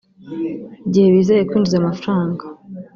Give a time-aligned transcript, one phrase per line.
[0.85, 2.43] igihe bizeye kwinjiza amafaranga